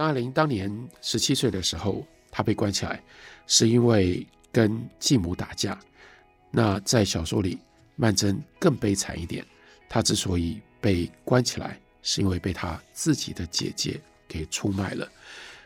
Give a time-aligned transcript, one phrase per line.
[0.00, 3.02] 张爱玲当年十七岁的时候，她被关起来，
[3.46, 5.78] 是因为跟继母打架。
[6.50, 7.58] 那在小说里，
[7.96, 9.44] 曼桢更悲惨一点，
[9.90, 15.06] 她之所以被关起来，是因为被她自己的姐姐给出卖了。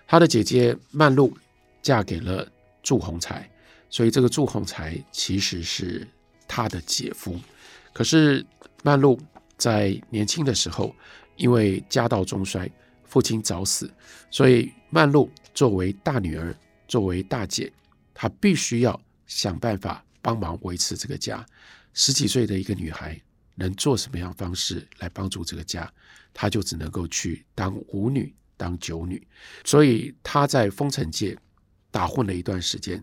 [0.04, 1.32] 她的姐姐曼璐
[1.80, 2.44] 嫁给了
[2.82, 3.48] 祝鸿才，
[3.88, 6.04] 所以这个祝鸿才其实是
[6.48, 7.38] 她的姐夫。
[7.92, 8.44] 可是
[8.82, 9.16] 曼璐
[9.56, 10.92] 在年轻的时候，
[11.36, 12.68] 因为家道中衰，
[13.14, 13.88] 父亲早死，
[14.28, 16.52] 所以曼璐作为大女儿，
[16.88, 17.72] 作为大姐，
[18.12, 21.46] 她必须要想办法帮忙维持这个家。
[21.92, 23.16] 十几岁的一个女孩
[23.54, 25.88] 能做什么样方式来帮助这个家？
[26.32, 29.24] 她就只能够去当舞女、当酒女。
[29.64, 31.38] 所以她在风尘界
[31.92, 33.00] 打混了一段时间，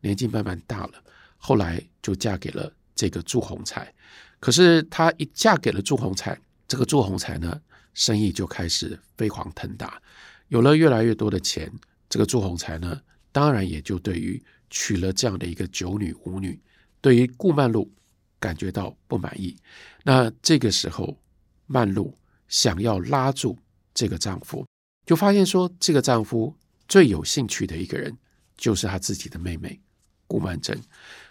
[0.00, 0.94] 年纪慢慢大了，
[1.36, 3.94] 后来就嫁给了这个祝鸿才。
[4.40, 7.62] 可是她一嫁给了祝鸿才，这个祝鸿才呢，
[7.94, 10.00] 生意就开始飞黄腾达，
[10.48, 11.70] 有了越来越多的钱，
[12.08, 16.60] 这个祝鸿才呢，当然也就对于娶了这样的一个酒女舞女，
[17.00, 17.90] 对于顾曼璐
[18.38, 19.56] 感觉到不满意。
[20.04, 21.18] 那这个时候，
[21.66, 22.16] 曼璐
[22.48, 23.58] 想要拉住
[23.94, 24.66] 这个丈夫，
[25.06, 26.54] 就发现说，这个丈夫
[26.88, 28.16] 最有兴趣的一个人
[28.56, 29.80] 就是他自己的妹妹
[30.26, 30.78] 顾曼桢，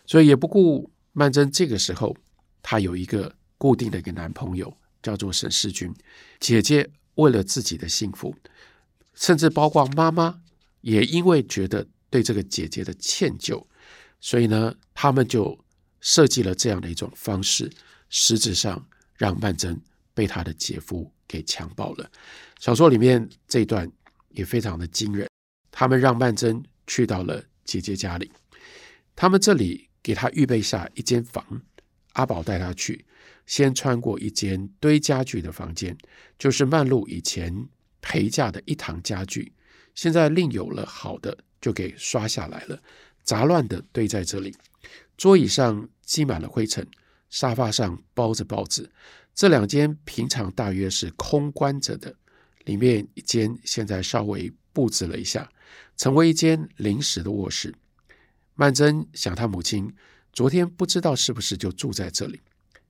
[0.06, 2.16] 所以也不顾曼桢这个时候，
[2.62, 4.76] 她有一个固定的一个男朋友。
[5.02, 5.94] 叫做沈世钧，
[6.40, 8.36] 姐姐为了自己的幸福，
[9.14, 10.42] 甚至包括妈妈，
[10.82, 13.66] 也因为觉得对这个姐姐的歉疚，
[14.20, 15.58] 所以呢，他们就
[16.00, 17.72] 设计了这样的一种方式，
[18.10, 19.78] 实质上让曼桢
[20.14, 22.10] 被她的姐夫给强暴了。
[22.60, 23.92] 小说里面这一段
[24.30, 25.28] 也非常的惊人，
[25.72, 28.32] 他们让曼桢去到了姐姐家里，
[29.16, 31.62] 他们这里给她预备下一间房，
[32.14, 33.06] 阿宝带她去。
[33.48, 35.98] 先穿过一间堆家具的房间，
[36.40, 37.68] 就是曼璐以前
[38.02, 39.52] 陪嫁的一堂家具，
[39.94, 42.82] 现在另有了好的，就给刷下来了，
[43.24, 44.56] 杂乱的堆在这里。
[45.18, 46.88] 桌椅上积满了灰尘，
[47.30, 48.90] 沙发上包着报纸。
[49.34, 52.16] 这两间平常大约是空关着的，
[52.66, 55.52] 里面一间现在稍微布置了一下，
[55.98, 57.74] 成为一间临时的卧室。
[58.56, 59.94] 曼桢想，她母亲
[60.34, 62.42] 昨天不知道是不是就住在这里。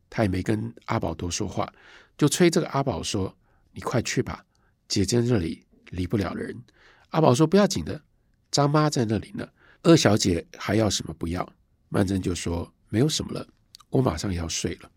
[0.09, 1.71] 他也没跟阿宝多说话，
[2.17, 3.33] 就催这个阿宝说
[3.71, 4.45] ：“你快去吧，
[4.87, 6.61] 姐姐这里离不了人。”
[7.11, 8.01] 阿宝说：“不要紧的，
[8.51, 9.47] 张妈在那里呢。
[9.83, 11.49] 二小姐还要什么不要？”
[11.87, 13.47] 曼楨就说：“没有什么了，
[13.89, 14.91] 我马上要睡了。”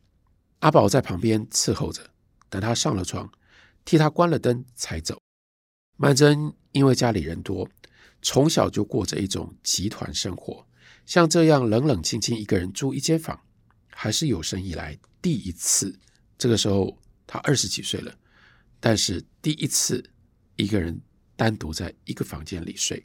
[0.60, 2.02] 阿宝在旁边伺候着，
[2.48, 3.30] 等他上了床，
[3.84, 5.16] 替他关了灯才走。
[5.96, 7.68] 曼楨因为家里人多，
[8.20, 10.66] 从小就过着一种集团生活，
[11.06, 13.40] 像这样冷冷清清一个人住一间房。
[13.96, 15.96] 还是有生以来第一次，
[16.36, 16.98] 这个时候
[17.28, 18.12] 他二十几岁了，
[18.80, 20.04] 但是第一次
[20.56, 21.00] 一个人
[21.36, 23.02] 单独在一个房间里睡。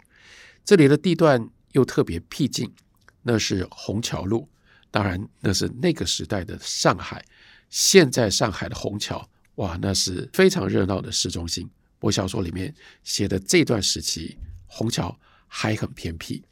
[0.65, 2.73] 这里的地段又特别僻静，
[3.21, 4.49] 那是虹桥路，
[4.89, 7.23] 当然那是那个时代的上海。
[7.69, 11.69] 现在上海的虹桥，哇，那是非常热闹的市中心。
[11.99, 12.73] 我小说里面
[13.03, 15.15] 写的这段时期，虹桥
[15.47, 16.43] 还很偏僻，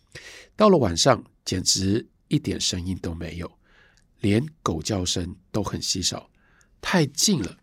[0.56, 3.50] 到了晚上简直一点声音都没有。
[4.20, 6.30] 连狗叫声都很稀少，
[6.82, 7.56] 太近了，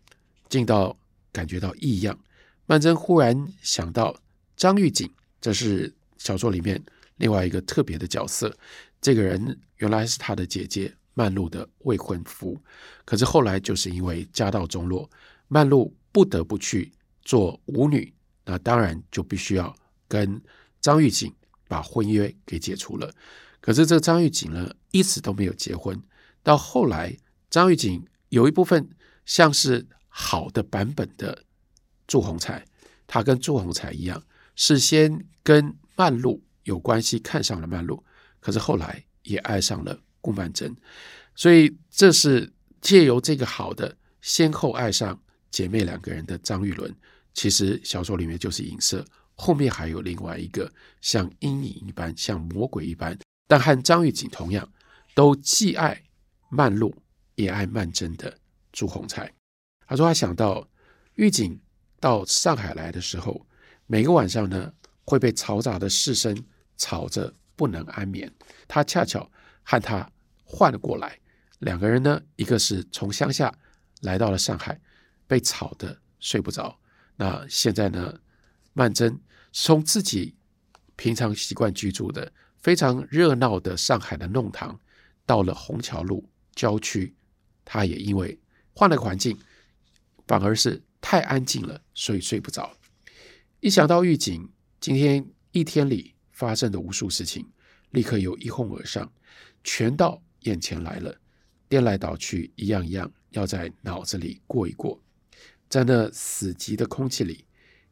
[0.49, 0.97] 近到
[1.31, 2.17] 感觉到异样。
[2.65, 4.17] 曼桢忽然想到
[4.55, 6.81] 张玉锦，这是小说里面
[7.17, 8.57] 另外一个特别的角色。
[9.01, 12.57] 这个人原来是他的姐姐曼璐的未婚夫，
[13.03, 15.07] 可是后来就是因为家道中落，
[15.49, 16.91] 曼璐不得不去
[17.21, 18.11] 做舞女，
[18.45, 19.75] 那当然就必须要
[20.07, 20.41] 跟
[20.79, 21.31] 张玉锦
[21.67, 23.13] 把婚约给解除了。
[23.65, 25.99] 可是这个张玉锦呢，一直都没有结婚。
[26.43, 27.17] 到后来，
[27.49, 28.87] 张玉锦有一部分
[29.25, 31.43] 像是好的版本的
[32.05, 32.63] 祝鸿才，
[33.07, 34.23] 他跟祝鸿才一样，
[34.55, 38.03] 是先跟曼璐有关系，看上了曼璐，
[38.39, 40.71] 可是后来也爱上了顾曼桢，
[41.33, 46.95] 所以这是借由这个好的先后爱上姐妹两个人的张玉伦，
[47.33, 49.03] 其实小说里面就是影射
[49.33, 54.71] 后面还有另外一个像阴影一般，像魔鬼一般，但和张玉锦同样
[55.13, 56.01] 都既爱。
[56.47, 56.95] 曼璐
[57.33, 58.37] 也爱曼楨的
[58.71, 59.33] 祝鸿才，
[59.87, 60.65] 他说他想到
[61.15, 61.59] 玉锦
[61.99, 63.45] 到上海来的时候，
[63.87, 64.71] 每个晚上呢
[65.03, 66.45] 会被嘈杂的市声
[66.77, 68.31] 吵着不能安眠。
[68.67, 69.29] 他恰巧
[69.63, 70.09] 和他
[70.45, 71.19] 换了过来，
[71.59, 73.53] 两个人呢，一个是从乡下
[74.01, 74.79] 来到了上海，
[75.27, 76.79] 被吵得睡不着。
[77.17, 78.17] 那现在呢，
[78.71, 79.19] 曼楨
[79.51, 80.37] 从自己
[80.95, 82.31] 平常习惯居住的
[82.65, 84.79] 非常热闹的上海的弄堂，
[85.23, 86.27] 到了虹桥路。
[86.55, 87.13] 郊区，
[87.63, 88.39] 他也因为
[88.73, 89.37] 换了环境，
[90.25, 92.75] 反而是太安静了，所以睡不着。
[93.59, 97.47] 一想到狱警今天一天里发生的无数事情，
[97.91, 99.13] 立刻又一哄而上，
[99.63, 101.15] 全到眼前来了，
[101.69, 104.99] 颠来倒去，一样一样要在脑子里过一过。
[105.69, 107.45] 在那死寂的空气里，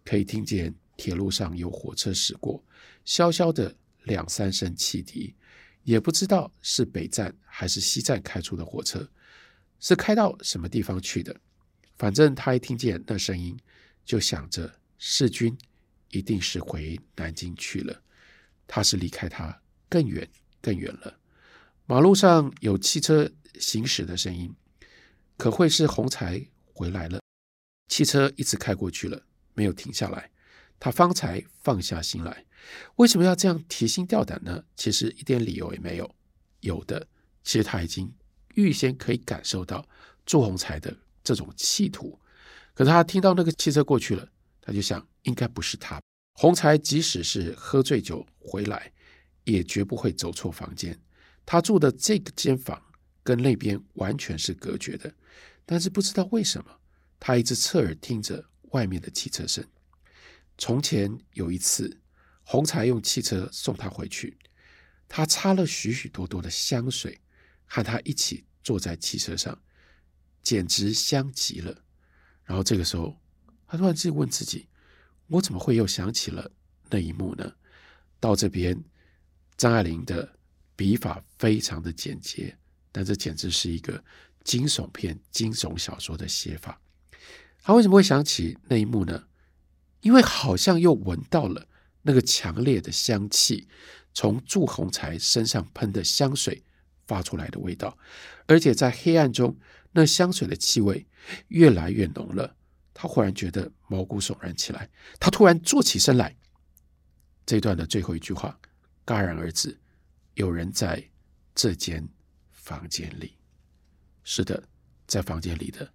[0.04, 2.64] 可以听见铁路上有火车驶过，
[3.06, 5.36] 萧萧的两三声汽笛，
[5.84, 9.10] 也不知道是北站还是西站开出的火车，
[9.80, 11.36] 是开到什么地方去的。
[11.98, 13.58] 反正他一听见那声音，
[14.04, 15.58] 就想着世军
[16.10, 18.02] 一定是回南京去了，
[18.68, 20.28] 他是离开他更远
[20.62, 21.20] 更远了。
[21.86, 23.30] 马路上有汽车
[23.60, 24.54] 行驶的声音，
[25.38, 27.20] 可会是洪才回来了？
[27.90, 29.24] 汽车一直开过去了，
[29.54, 30.32] 没有停下来，
[30.84, 32.44] 他方才放下心来。
[32.98, 34.62] 为什么要这样提心吊胆呢？
[34.76, 36.16] 其实一点理由也没有。
[36.60, 37.08] 有的，
[37.42, 38.14] 其实他已经
[38.56, 39.88] 预先可以感受到
[40.26, 40.94] 祝鸿才的
[41.24, 42.20] 这种企图。
[42.74, 44.28] 可他听到那个汽车过去了，
[44.60, 46.02] 他就想，应该不是他。
[46.34, 48.92] 鸿才即使是喝醉酒回来，
[49.46, 51.00] 也绝不会走错房间。
[51.46, 52.82] 他住的这个间房
[53.24, 55.16] 跟那边完全是隔绝的，
[55.66, 56.70] 但是不知道为什么。
[57.22, 59.66] 他一直侧耳听着外面的汽车声。
[60.58, 62.00] 从前有一次，
[62.44, 64.38] 鸿才用汽车送他回去，
[65.08, 67.20] 他擦了许许多多的香水，
[67.66, 69.62] 和他一起坐在汽车上，
[70.42, 71.84] 简直香极了。
[72.44, 73.20] 然后这个时候，
[73.68, 74.68] 他突然自己问自己
[75.28, 76.52] ：“我怎么会又想起了
[76.90, 77.54] 那一幕呢？”
[78.20, 78.84] 到这边，
[79.58, 80.38] 张爱玲的
[80.76, 82.58] 笔法非常的简洁，
[82.92, 84.04] 但这简直是一个
[84.44, 86.80] 惊悚片、惊悚小说的写法。
[87.62, 89.28] 他为什么会想起那一幕呢？
[90.04, 91.68] 因为好像又闻到了
[92.04, 93.68] 那个强烈的香气，
[94.14, 96.64] 从祝鸿才身上喷的香水
[97.08, 97.98] 发出来的味道，
[98.46, 99.58] 而且在黑暗中，
[99.92, 101.06] 那香水的气味
[101.48, 102.56] 越来越浓了。
[102.94, 104.88] 他忽然觉得毛骨悚然起来，
[105.20, 106.36] 他突然坐起身来。
[107.46, 108.58] 这段的最后一句话
[109.06, 109.78] 戛然而止：
[110.36, 111.04] 有人在
[111.56, 112.08] 这间
[112.52, 113.36] 房间里。
[114.24, 114.64] 是的，
[115.08, 115.92] 在房间里的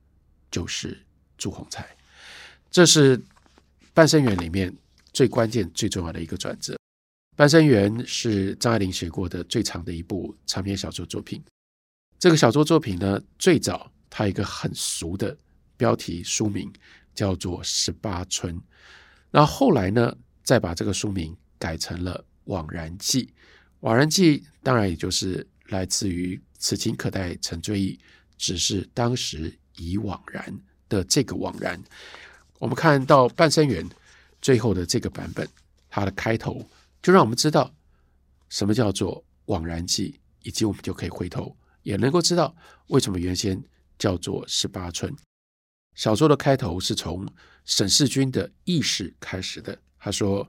[0.50, 1.04] 就是。
[1.40, 1.86] 祝鸿才，
[2.68, 3.16] 这是
[3.98, 4.72] 《半生缘》里面
[5.12, 6.72] 最关键、最重要的一个转折。
[7.34, 11.42] 《半生缘》是张爱玲写过的最长的一部长篇小说作品。
[12.16, 15.36] 这个小说作品呢，最早它有一个很俗的
[15.76, 16.72] 标题书名，
[17.12, 18.54] 叫做《十八春》。
[19.32, 22.14] 然后后来呢，再把这个书名改成了
[22.44, 23.24] 《枉然记》。
[23.80, 27.98] 《枉然记》当然也就是来自于“此情可待成追忆，
[28.36, 30.56] 只是当时已惘然”。
[30.90, 31.78] 的这个枉然，
[32.58, 33.88] 我们看到半生缘
[34.42, 35.48] 最后的这个版本，
[35.88, 36.68] 它的开头
[37.02, 37.72] 就让我们知道
[38.48, 42.54] 什么叫做枉然记，以及我们就可以回头也能够知道
[42.88, 43.62] 为什么原先
[43.98, 45.14] 叫做十八春。
[45.94, 47.26] 小说的开头是从
[47.64, 49.76] 沈世钧的軼事开始的。
[49.98, 50.46] 他说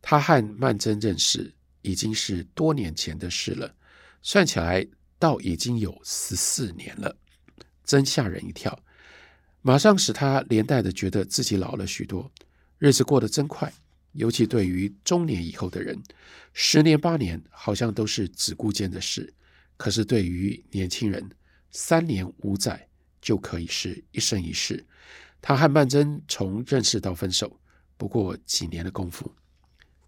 [0.00, 1.52] 他和曼桢认识
[1.82, 3.74] 已经是多年前的事了，
[4.22, 4.86] 算起来
[5.18, 7.14] 倒已经有十四年了，
[7.84, 8.78] 真吓人一跳。
[9.66, 12.30] 马上使他连带的觉得自己老了许多，
[12.78, 13.72] 日子过得真快。
[14.12, 16.00] 尤其对于中年以后的人，
[16.52, 19.24] 十年八年好像都是只顾间的事；
[19.76, 21.28] 可是对于年轻人，
[21.72, 22.86] 三年五载
[23.20, 24.86] 就可以是一生一世。
[25.42, 27.58] 他和曼桢从认识到分手，
[27.96, 29.34] 不过几年的功夫，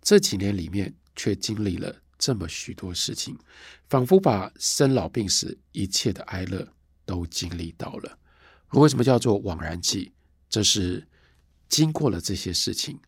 [0.01, 3.37] 这几年里面却经历了这么许多事情，
[3.89, 6.65] 仿佛把生老病死一切的哀乐
[7.05, 8.19] 都经历到了。
[8.73, 10.13] 为什么叫做枉然记？
[10.51, 11.07] 这是
[11.69, 12.99] 经过了这些事情，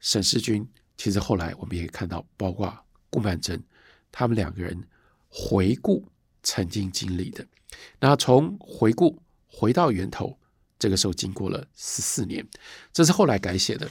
[0.00, 2.74] 沈世钧其实后来我们也看到，包括
[3.10, 3.60] 顾曼桢，
[4.10, 4.86] 他们两个人
[5.28, 6.06] 回顾
[6.42, 7.46] 曾经经历的。
[8.00, 10.38] 那从回顾回到源头，
[10.78, 12.46] 这个时候经过了十四年，
[12.92, 13.90] 这是后来改写的。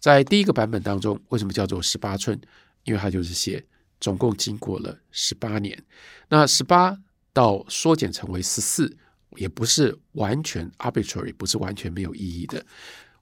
[0.00, 2.40] 在第一个版本当中，为什么叫做十八春？
[2.84, 3.64] 因为它就是写
[4.00, 5.82] 总共经过了十八年。
[6.28, 6.98] 那十八
[7.32, 8.96] 到缩减成为十四。
[9.36, 12.64] 也不是完全 arbitrary，不是完全没有意义的。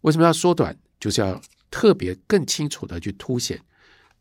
[0.02, 0.76] 为什么要缩短？
[1.00, 1.40] 就是要
[1.70, 3.60] 特别更清楚的去凸显，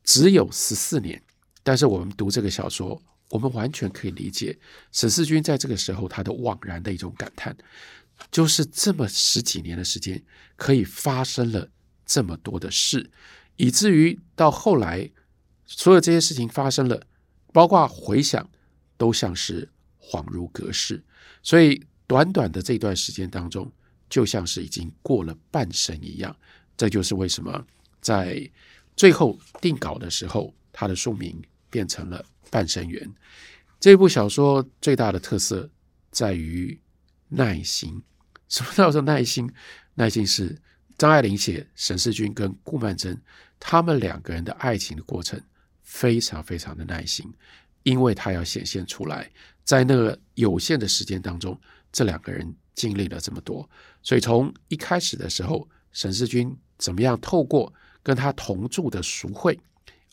[0.04, 1.22] 只有十四年。
[1.64, 4.58] 但是我们读这个小说，我们完全可以理解
[4.92, 7.56] 沈世钧在这个时候他的惘然的一种感叹，
[8.32, 10.24] 就是这么十几年的时间，
[10.56, 11.70] 可以发生了
[12.06, 13.12] 这么多的事，
[13.58, 15.12] 以至于到后来，
[15.66, 17.06] 所有这些事情发生了，
[17.54, 18.50] 包括回想，
[18.98, 19.70] 都像是
[20.00, 21.04] 恍如隔世。
[21.44, 23.72] 所以，短短的这段时间当中，
[24.10, 26.36] 就像是已经过了半生一样。
[26.78, 27.66] 这就是为什么
[28.02, 28.50] 在
[28.96, 33.08] 最后定稿的时候，他的书名变成了《半生缘》。
[33.80, 35.70] 这部小说最大的特色
[36.12, 36.80] 在于
[37.30, 38.02] 耐心。
[38.50, 39.52] 什么叫做耐心？
[39.94, 40.60] 耐心是
[40.98, 43.18] 张爱玲写沈世钧跟顾曼桢
[43.60, 45.42] 他们两个人的爱情的过程
[45.82, 47.32] 非常非常的耐心，
[47.84, 49.32] 因为他要显现出来，
[49.72, 51.58] 在那个有限的时间当中，
[51.94, 53.70] 这两个人经历了这么多，
[54.04, 57.74] 所以从一开始的时候，沈世钧怎么样透过
[58.04, 59.58] 跟他同住的熟惠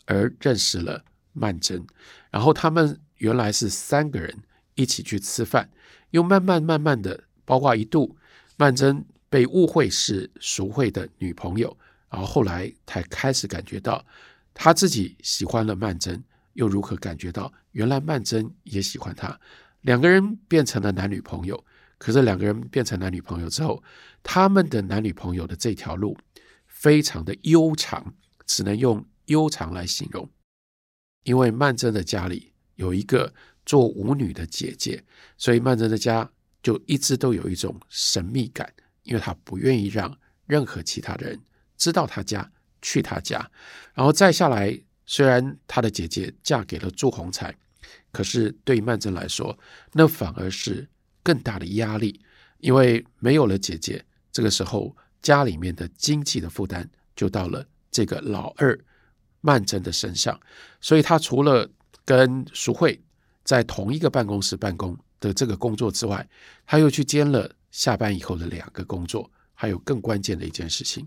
[0.05, 1.85] 而认识了曼桢，
[2.31, 4.33] 然后他们原来是三个人
[4.75, 5.69] 一起去吃饭，
[6.11, 8.15] 又慢慢慢慢的，包括一度
[8.55, 11.77] 曼桢被误会是熟惠的女朋友，
[12.09, 14.05] 然后后来才开始感觉到
[14.53, 16.17] 他自己喜欢了曼桢，
[16.53, 19.39] 又如何感觉到原来曼桢也喜欢他，
[19.81, 21.65] 两个人变成了男女朋友。
[21.97, 23.83] 可是两个人变成男女朋友之后，
[24.23, 26.17] 他们的男女朋友的这条路
[26.65, 30.29] 非常的悠长，只能用悠长来形容。
[31.23, 33.33] 因为曼桢的家里有一个
[33.65, 35.03] 做舞女的姐姐，
[35.37, 36.31] 所以曼桢的家
[36.63, 38.73] 就一直都有一种神秘感，
[39.03, 41.37] 因为他不愿意让任何其他的人
[41.75, 42.49] 知道他家，
[42.81, 43.51] 去他家。
[43.93, 47.55] 然后再下来，虽然他的姐姐嫁给了祝鸿才，
[48.11, 49.57] 可是对曼桢来说，
[49.93, 50.87] 那反而是。
[51.21, 52.19] 更大的压力，
[52.59, 58.75] 因为没有了姐姐，这个时候家里面的经济的负担就到了这个老二
[59.41, 60.39] 曼桢的身上，
[60.79, 61.69] 所以他除了
[62.05, 62.99] 跟淑惠
[63.43, 66.27] 在同一个办公室办公的这个工作之外，
[66.65, 71.05] 他又去兼了下班以后的两个工作，还有更关键的一件事情，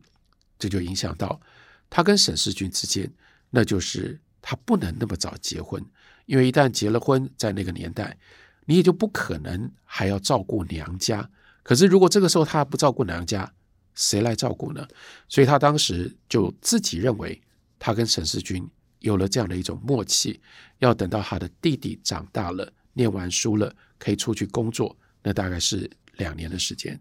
[0.58, 1.40] 这就影响到
[1.88, 3.10] 他跟沈世钧之间，
[3.52, 5.80] 那就是他不能那么早结婚，
[6.26, 8.18] 因为一旦结了婚，在那个年代。
[8.64, 11.28] 你也就不可能还要照顾娘家，
[11.64, 13.52] 可是如果这个时候他不照顾娘家，
[13.96, 14.86] 谁来照顾呢？
[15.28, 17.42] 所以他当时就自己认为，
[17.76, 20.40] 他跟沈世钧有了这样的一种默契，
[20.78, 26.98] 要等到他的弟弟长大了，念完书了，可以出去工作，那大概是两年的时间。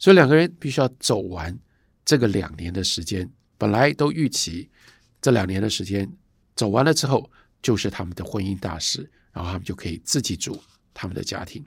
[0.00, 1.56] 所以两个人必须要走完
[2.04, 4.68] 这个两年的时间，本来都预期
[5.24, 6.06] 这两年的时间
[6.54, 7.30] 走完了之后，
[7.62, 10.62] 就是他们的婚姻大事，然后他们就可以自己组。
[10.92, 11.64] 他们的家庭，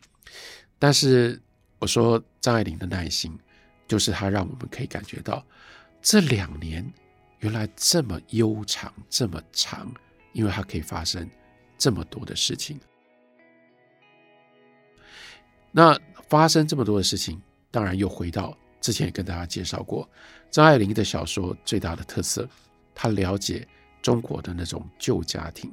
[0.77, 1.41] 但是
[1.79, 3.35] 我说张爱玲的耐心，
[3.87, 5.43] 就是她让我们可以感觉到
[6.03, 6.85] 这两年
[7.39, 9.91] 原来这么悠长，这么长，
[10.33, 11.27] 因为它可以发生
[11.79, 12.79] 这么多的事情。
[15.71, 15.99] 那
[16.29, 20.07] 发生这么多的事情，当然又回到之前也跟大家介绍过，
[20.49, 22.47] 张爱玲的小说最大的特色，
[22.97, 23.67] 他了解
[24.01, 25.71] 中国的那种旧家庭，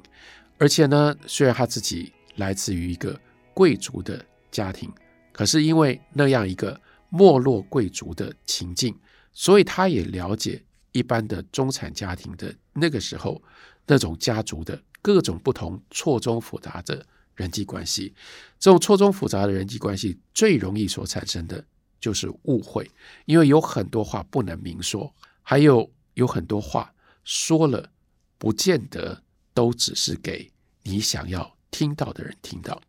[0.59, 3.19] 而且呢，虽然他自己来自于一个。
[3.55, 4.91] 贵族的家庭，
[5.31, 6.77] 可是因为那样一个
[7.07, 8.93] 没落贵族的情境，
[9.31, 13.41] 所以他也了解一般的中产家庭的那个时候
[13.87, 17.05] 那种家族的各种不同错综复杂的
[17.35, 18.13] 人际关系。
[18.59, 21.63] 这种错综复杂的人际关系最容易所产生的
[21.97, 22.91] 就是误会，
[23.23, 26.93] 因为有很多话不能明说，还有有很多话
[27.25, 27.91] 说了
[28.37, 29.21] 不见得
[29.53, 30.49] 都只是给
[30.83, 32.81] 你想要听到的人听到。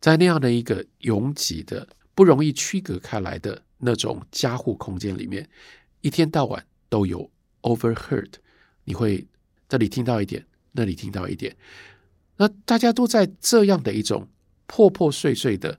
[0.00, 5.48] 在那样的一个拥挤的、不容易区隔开来的那种家户空间里面，
[6.00, 7.30] 一天到晚都有
[7.62, 8.32] overheard，
[8.84, 9.26] 你会
[9.68, 11.56] 这里听到一点，那里听到一点，
[12.36, 14.28] 那大家都在这样的一种
[14.66, 15.78] 破破碎碎的，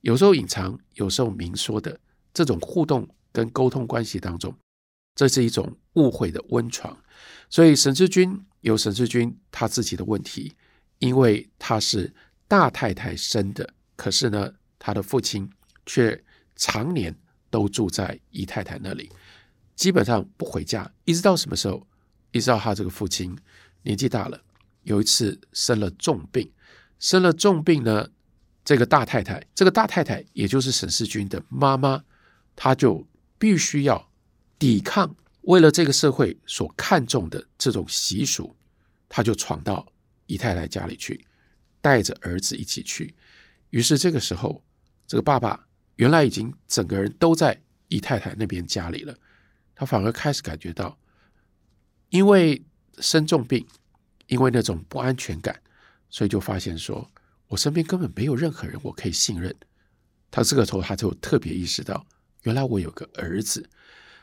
[0.00, 1.98] 有时候隐藏，有时候明说的
[2.34, 4.52] 这种互动跟沟通关系当中，
[5.18, 6.96] 这是一种误会的温床。
[7.50, 10.54] 所以沈世钧有沈世钧他自己的问题，
[11.00, 12.14] 因为他是。
[12.50, 15.52] 大太太生的，可是呢，他的父亲
[15.84, 16.24] 却
[16.56, 17.14] 常年
[17.50, 19.10] 都住在姨太太那里，
[19.76, 21.86] 基本上不回家，一直到什么时候？
[22.32, 23.36] 一直到他这个父亲
[23.82, 24.40] 年纪大了，
[24.84, 26.50] 有一次生了重病，
[26.98, 28.08] 生了重病呢，
[28.64, 32.02] 这个大太太，这个大太太也就是沈世钧的妈妈，
[32.56, 33.06] 她就
[33.38, 34.07] 必须要
[34.58, 38.54] 抵抗，为了这个社会所看重的这种习俗，
[39.08, 39.86] 他就闯到
[40.26, 41.24] 姨太太家里去。
[41.80, 43.14] 带着儿子一起去，
[43.70, 44.60] 于是这个时候，
[45.06, 49.16] 这个爸爸原来已经整个人都在姨太太那边家里了，
[49.76, 50.98] 他反而开始感觉到，
[52.10, 52.60] 因为
[52.98, 53.64] 生重病，
[54.26, 55.62] 因为那种不安全感，
[56.10, 57.08] 所以就发现说，
[57.46, 59.54] 我身边根本没有任何人我可以信任。
[60.32, 62.04] 他这个时候他就特别意识到，
[62.42, 63.66] 原来我有个儿子，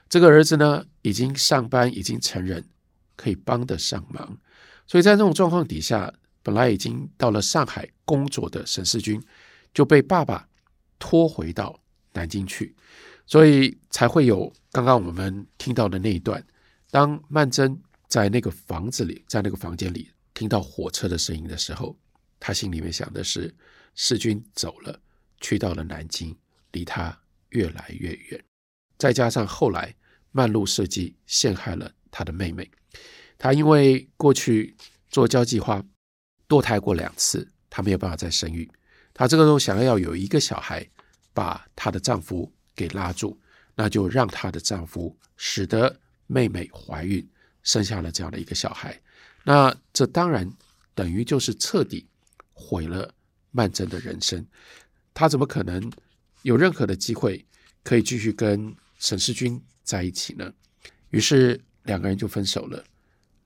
[0.09, 2.67] 这个儿子呢已经上班，已经成人，
[3.15, 4.37] 可以帮得上忙，
[4.87, 6.13] 所以在这种状况底下。
[6.45, 9.19] 本来已经到了上海工作的沈世钧，
[9.73, 10.47] 就被爸爸
[10.99, 11.81] 拖回到
[12.13, 12.75] 南京去，
[13.25, 16.45] 所以才会有刚刚我们听到的那一段。
[16.91, 17.75] 当曼桢
[18.07, 21.97] 在那个房子里，在那个房间里听到火车的声音的时候，
[22.39, 23.51] 他心里面想的是：
[23.95, 25.01] 世钧走了，
[25.41, 26.37] 去到了南京，
[26.73, 27.19] 离他
[27.49, 28.45] 越来越远。
[28.97, 29.95] 再加上后来
[30.31, 32.69] 曼璐设计陷害了他的妹妹。
[33.37, 34.75] 他因为过去
[35.09, 35.83] 做交际花
[36.47, 38.69] 堕胎过两次，他没有办法再生育。
[39.13, 40.85] 他这个时候想要有一个小孩，
[41.33, 43.39] 把她的丈夫给拉住，
[43.75, 47.25] 那就让她的丈夫使得妹妹怀孕，
[47.63, 48.99] 生下了这样的一个小孩。
[49.43, 50.51] 那这当然
[50.93, 52.07] 等于就是彻底
[52.53, 53.13] 毁了
[53.51, 54.45] 曼桢的人生。
[55.13, 55.91] 她怎么可能
[56.41, 57.45] 有任何的机会
[57.83, 58.75] 可以继续跟
[59.05, 60.51] 沈世钧在一起呢？
[61.11, 62.83] 于是两个人就分手了。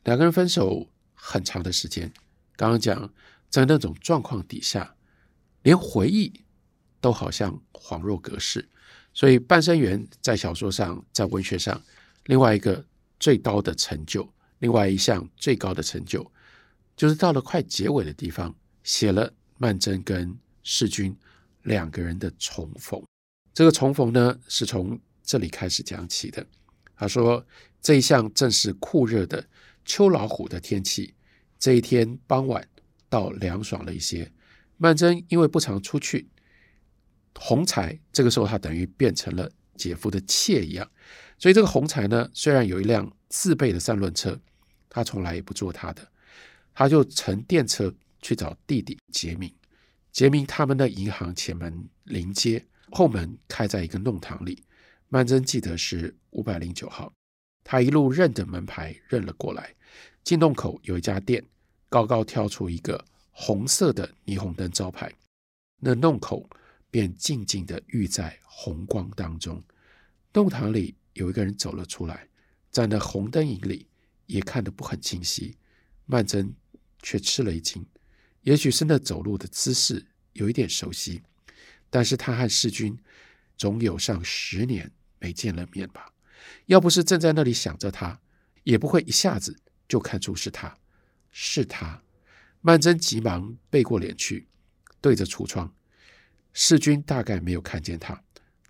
[0.05, 2.09] 两个人分手很长的时间，
[2.55, 3.13] 刚刚讲
[3.49, 4.95] 在那种状况底下，
[5.63, 6.31] 连回忆
[7.01, 8.69] 都好像恍若隔世。
[9.13, 11.83] 所以半生缘在小说上，在文学上，
[12.27, 12.85] 另外一个
[13.19, 16.25] 最高的成就，另外一项最高的成就，
[16.95, 21.17] 就是到了快结尾的地方，写了曼桢跟世钧
[21.63, 23.03] 两个人的重逢。
[23.53, 24.97] 这个重逢呢，是从
[25.29, 26.43] 这里开始讲起的。
[26.95, 27.45] 他说，
[27.79, 29.47] 这一项正是酷热的。
[29.85, 31.13] 秋老虎的天气，
[31.59, 32.67] 这一天傍晚
[33.09, 34.31] 倒凉爽了一些。
[34.77, 36.27] 曼桢因为不常出去，
[37.35, 40.89] 鸿才这个时候他等于变成了姐夫的妾一样，
[41.37, 44.39] 所以这个鸿才呢，虽然有一辆自备的三轮车，
[44.89, 46.11] 他从来也不坐他的，
[46.73, 49.53] 他就乘电车去找弟弟杰明。
[50.11, 54.63] 杰明他们的银行前门临街，后门开在一个弄堂里，
[55.11, 57.11] 曼桢记得是五百零九号。
[57.63, 59.75] 他一路认着门牌认了过来。
[60.23, 61.43] 进洞口有一家店，
[61.87, 65.11] 高高挑出一个红色的霓虹灯招牌，
[65.79, 66.47] 那洞口
[66.91, 69.63] 便静静地浴在红光当中。
[70.31, 72.27] 洞堂里有一个人走了出来，
[72.71, 73.87] 站在红灯影里
[74.27, 75.57] 也看得不很清晰。
[76.05, 76.51] 曼桢
[77.01, 77.83] 却吃了一惊，
[78.41, 81.23] 也许是那走路的姿势有一点熟悉，
[81.89, 82.95] 但是他和世钧
[83.57, 86.11] 总有上十年没见了面吧？
[86.65, 88.19] 要不是正在那里想着他，
[88.63, 89.55] 也不会一下子。
[89.87, 90.77] 就看出是他，
[91.31, 92.03] 是他。
[92.61, 94.47] 曼桢急忙背过脸去，
[95.01, 95.73] 对着橱窗。
[96.53, 98.21] 世钧大概没有看见他。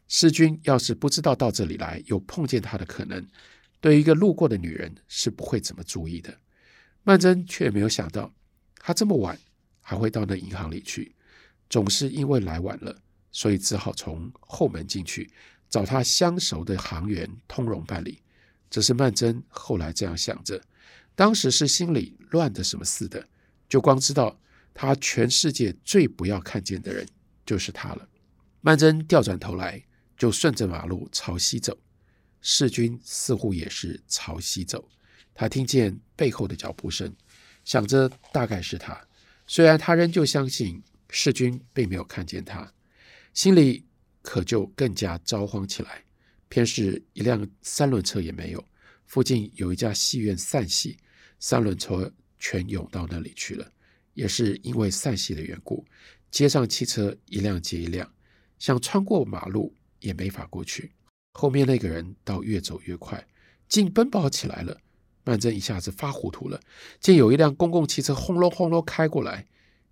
[0.07, 3.27] 世钧要是不知道到这里来，有碰见他的可能，
[3.81, 6.39] 对一个路过的女人是不会怎么注意的。
[7.03, 8.33] 曼桢却没有想到，
[8.77, 9.37] 他这么晚
[9.81, 11.13] 还会到那银行里去，
[11.69, 12.95] 总是因为来晚了，
[13.31, 15.29] 所以只好从后门进去，
[15.69, 18.21] 找他相熟的行员通融办理。
[18.69, 20.61] 这是曼桢后来这样想着。
[21.15, 23.27] 当时是心里乱的什么似的，
[23.67, 24.39] 就光知道
[24.73, 27.07] 他全世界最不要看见的人
[27.45, 28.07] 就是他了。
[28.61, 29.83] 曼桢掉转头来，
[30.17, 31.77] 就顺着马路朝西走。
[32.41, 34.87] 世钧似乎也是朝西走。
[35.33, 37.13] 他听见背后的脚步声，
[37.65, 38.99] 想着大概是他。
[39.47, 42.71] 虽然他仍旧相信世钧并没有看见他，
[43.33, 43.85] 心里
[44.21, 46.03] 可就更加着慌起来。
[46.47, 48.65] 偏是一辆三轮车也没有，
[49.05, 50.97] 附近有一家戏院散戏。
[51.39, 53.71] 三轮车全涌到那里去了，
[54.13, 55.85] 也是因为散戏的缘故，
[56.29, 58.11] 街上汽车一辆接一辆，
[58.57, 60.91] 想穿过马路也没法过去。
[61.33, 63.25] 后面那个人倒越走越快，
[63.69, 64.81] 竟奔跑起来了。
[65.23, 66.59] 曼桢一下子发糊涂了，
[66.99, 69.45] 见有一辆公共汽车轰隆轰隆开过来，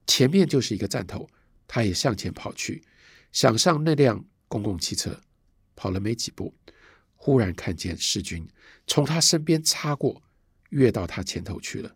[0.05, 1.29] 前面就是一个站头，
[1.65, 2.83] 他也向前跑去，
[3.31, 5.21] 想上那辆公共汽车，
[5.75, 6.53] 跑了没几步，
[7.15, 8.47] 忽然看见世军
[8.85, 10.21] 从他身边擦过。
[10.71, 11.89] 跃到他前头去了。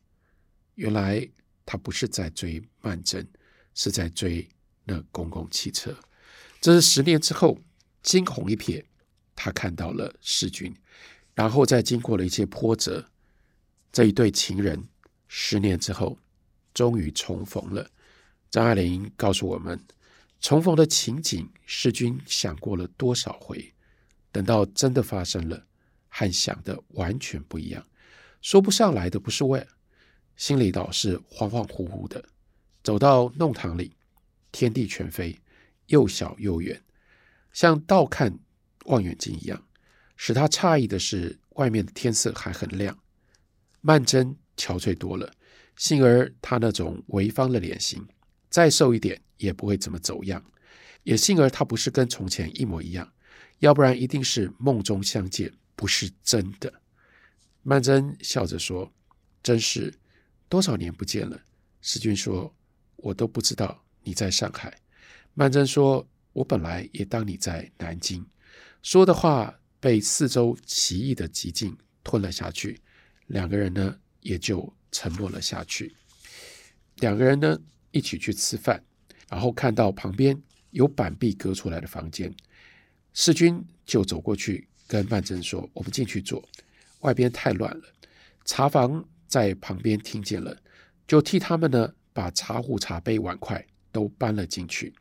[0.76, 1.30] 原来
[1.66, 3.28] 他不是在追曼楨，
[3.74, 4.48] 是在追
[4.86, 5.94] 那公共汽车。
[6.62, 7.60] 这是十年之后，
[8.02, 8.82] 惊鸿一瞥，
[9.36, 10.74] 他看到了世军，
[11.36, 13.06] 然后再经过了一些波折，
[13.92, 14.82] 这一对情人
[15.28, 16.18] 十年之后
[16.74, 17.92] 终于重逢了。
[18.50, 19.78] 张爱玲告诉我们，
[20.42, 23.74] 重逢的情景，世钧想过了多少回？
[24.32, 25.68] 等到真的发生了，
[26.10, 27.86] 和想的完全不一样。
[28.42, 29.66] 说不上来的不是味，
[30.36, 32.26] 心里倒是恍恍惚惚的。
[32.84, 33.96] 走到弄堂里，
[34.52, 35.40] 天地全非，
[35.86, 36.82] 又小又远，
[37.54, 38.40] 像倒看
[38.86, 39.64] 望远镜一样。
[40.16, 42.98] 使他诧异的是，外面的天色还很亮。
[43.82, 45.32] 曼桢憔悴多了，
[45.76, 48.08] 幸而他那种潍坊的脸型，
[48.52, 50.46] 再瘦一点也不会怎么走样。
[51.02, 53.12] 也幸而他不是跟从前一模一样，
[53.58, 56.72] 要不然一定是梦中相见，不是真的。
[57.64, 58.92] 曼桢笑着说
[59.42, 59.92] ：“真是
[60.48, 61.42] 多少年不见了。”
[61.82, 62.54] 世君说
[62.98, 64.78] ：“我都不知道你在上海。”
[65.34, 68.24] 曼桢说：“我本来也当你在南京。”
[68.84, 72.80] 说的话被四周奇异的寂静吞了下去，
[73.26, 75.96] 两个人呢也就沉默了下去。
[76.98, 77.60] 两个人呢
[77.92, 78.84] 一起去吃饭，
[79.30, 82.34] 然后看到旁边有板壁隔出来的房间，
[83.14, 86.44] 世军就走过去跟曼桢说：“我们进去坐，
[87.02, 87.84] 外边太乱了。”
[88.46, 90.58] 茶房在旁边听见了，
[91.08, 94.94] 就替他们呢把茶壶、茶杯、碗筷都搬了进去，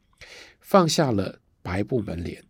[0.61, 2.45] 放下了白布门帘。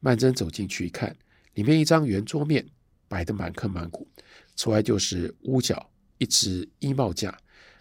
[0.00, 1.16] 曼桢走进去一看，
[1.54, 2.66] 里面一张圆桌面
[3.06, 4.08] 摆得满坑满谷，
[4.56, 7.38] 此外就是屋角一只衣帽架。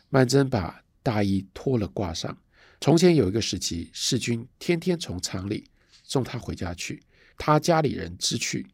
[0.10, 2.38] 曼桢把大衣脱了挂上。
[2.80, 5.70] 从前有一个时期，世钧天天从厂里
[6.04, 7.02] 送他回家去，
[7.38, 8.66] 他家里人知趣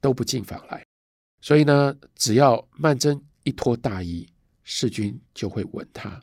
[0.00, 0.84] 都不进房来，
[1.40, 4.28] 所以呢，只要曼桢一脱大衣，
[4.62, 6.22] 世钧就会吻他。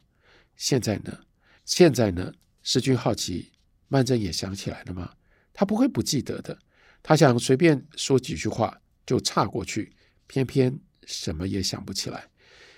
[0.55, 1.17] 现在呢？
[1.65, 2.33] 现在呢？
[2.61, 3.51] 世钧好奇，
[3.89, 5.13] 曼桢也想起来了吗？
[5.51, 6.57] 他不会不记得的。
[7.01, 9.93] 他想随便说几句话就岔过去，
[10.27, 12.29] 偏偏什么也想不起来。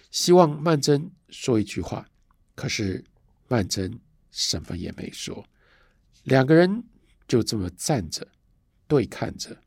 [0.09, 2.07] 希望曼桢说一句话，
[2.55, 3.03] 可是
[3.47, 3.99] 曼桢
[4.31, 5.45] 什么也没说。
[6.23, 6.83] 两个人
[7.27, 8.27] 就这么站着，
[8.87, 9.61] 对看着。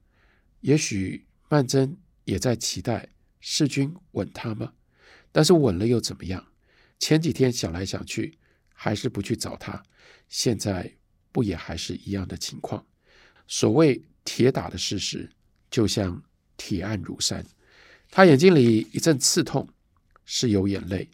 [0.60, 3.08] 也许曼桢也在期待。
[3.40, 4.72] 世钧吻他吗？
[5.30, 6.44] 但是吻了又怎么样？
[6.98, 8.36] 前几天想来想去，
[8.74, 9.80] 还是不去找他。
[10.28, 10.96] 现在
[11.30, 12.84] 不也还是一样的情况？
[13.46, 15.30] 所谓铁打的事实，
[15.70, 16.20] 就像
[16.56, 17.46] 铁案如山。
[18.10, 19.68] 他眼睛里一阵刺痛，
[20.24, 21.08] 是有眼泪，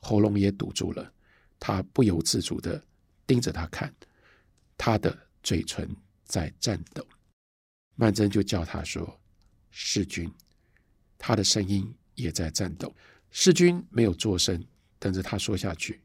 [0.00, 1.12] 喉咙也堵住了。
[1.60, 2.82] 他不由自主地
[3.26, 3.94] 盯着他看，
[4.76, 5.94] 他的嘴唇
[6.24, 7.06] 在颤抖。
[7.94, 9.20] 曼桢就叫他说
[9.70, 10.32] ：“世钧。”
[11.18, 12.92] 他的声音也在颤抖，
[13.30, 14.66] 世钧没有作声，
[14.98, 16.00] 等着他说下去，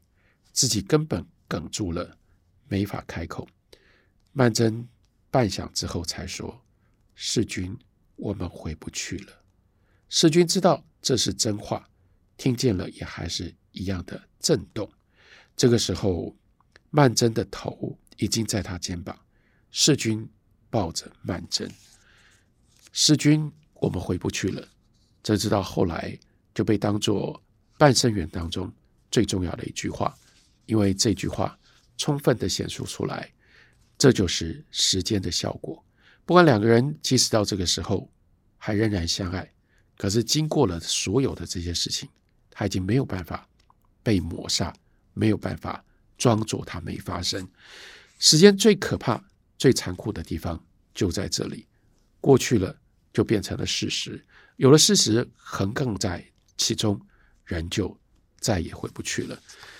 [0.52, 2.18] 自己根本哽住了，
[2.68, 3.48] 没法开口。
[4.32, 4.86] 曼桢
[5.30, 6.62] 半晌之后才说
[7.16, 7.78] ：“世钧，
[8.16, 9.32] 我们回不去了。”
[10.10, 11.88] 世钧知道这是真话，
[12.36, 14.92] 听见了也还是一样的震动。
[15.56, 16.34] 这个时候，
[16.90, 19.18] 曼桢的头已经在他肩膀，
[19.70, 20.28] 世钧
[20.70, 21.68] 抱着曼桢
[22.92, 24.66] ：“世钧，我们回不去了。”
[25.22, 26.18] 这直到后来
[26.54, 27.42] 就被当作
[27.76, 28.72] 半生缘当中
[29.10, 30.16] 最重要的一句话，
[30.66, 31.58] 因为这句话
[31.98, 33.32] 充分地显示出来，
[33.98, 35.82] 这就是时间的效果。
[36.24, 38.10] 不管两个人即使到这个时候
[38.56, 39.52] 还仍然相爱，
[39.96, 42.08] 可是经过了所有的这些事情，
[42.50, 43.48] 他已经没有办法
[44.02, 44.74] 被抹杀，
[45.16, 45.82] 没有办法
[46.18, 47.48] 装作他没发生。
[48.18, 49.22] 时间最可怕、
[49.56, 50.62] 最残酷的地方
[50.94, 51.66] 就在这里，
[52.20, 52.78] 过去了
[53.12, 54.22] 就变成了事实。
[54.56, 56.22] 有了事实横亘在
[56.58, 57.00] 其中，
[57.46, 57.96] 人就
[58.40, 59.38] 再也回不去了。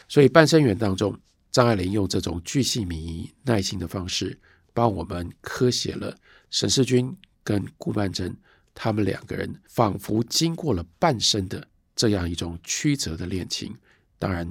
[0.09, 1.19] 所以半生缘当中，
[1.53, 4.39] 张爱玲用这种巨细靡遗、耐心的方式，
[4.73, 6.17] 帮我们刻写了
[6.51, 8.35] 沈世钧跟顾曼桢
[8.75, 13.75] 他们两个人仿佛经过了半生的这样一种曲折的恋情。
[14.19, 14.47] 当然，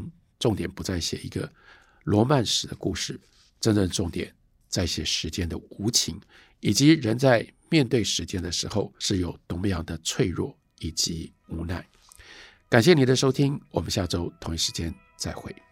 [0.46, 1.52] 重点不在写一个
[2.04, 3.20] 罗曼史的故事，
[3.60, 4.32] 真正重点
[4.70, 6.22] 在写时间的无情，
[6.60, 7.44] 以及人在。
[7.68, 11.84] 面对时间的时候，是有多么样的脆弱以及无奈。
[12.70, 15.65] 感谢你的收听，我们下周同一时间再会。